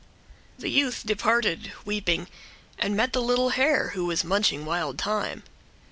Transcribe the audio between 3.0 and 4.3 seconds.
the little hare, who was